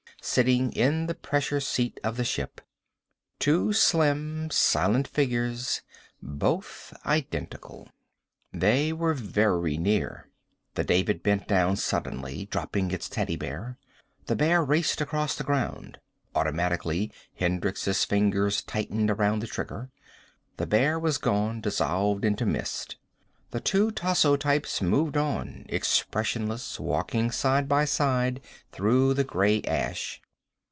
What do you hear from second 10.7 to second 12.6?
The David bent down suddenly,